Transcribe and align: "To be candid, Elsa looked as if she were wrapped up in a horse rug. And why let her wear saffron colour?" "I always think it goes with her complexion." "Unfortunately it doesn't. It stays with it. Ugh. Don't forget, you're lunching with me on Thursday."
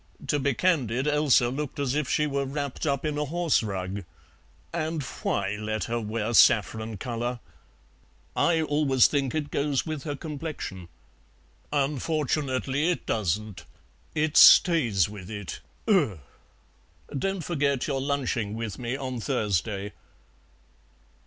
"To 0.25 0.39
be 0.39 0.55
candid, 0.55 1.07
Elsa 1.07 1.49
looked 1.49 1.77
as 1.79 1.93
if 1.93 2.09
she 2.09 2.25
were 2.25 2.43
wrapped 2.47 2.87
up 2.87 3.05
in 3.05 3.19
a 3.19 3.25
horse 3.25 3.61
rug. 3.61 4.03
And 4.73 5.03
why 5.03 5.55
let 5.59 5.83
her 5.83 5.99
wear 6.01 6.33
saffron 6.33 6.97
colour?" 6.97 7.39
"I 8.35 8.63
always 8.63 9.05
think 9.05 9.35
it 9.35 9.51
goes 9.51 9.85
with 9.85 10.01
her 10.05 10.15
complexion." 10.15 10.87
"Unfortunately 11.71 12.89
it 12.89 13.05
doesn't. 13.05 13.65
It 14.15 14.37
stays 14.37 15.07
with 15.07 15.29
it. 15.29 15.59
Ugh. 15.87 16.17
Don't 17.15 17.43
forget, 17.43 17.85
you're 17.85 18.01
lunching 18.01 18.55
with 18.55 18.79
me 18.79 18.95
on 18.97 19.19
Thursday." 19.19 19.93